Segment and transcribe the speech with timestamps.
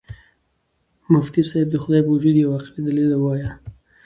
[1.13, 3.49] مفتي صاحب د خدای په وجود یو عقلي دلیل ووایه.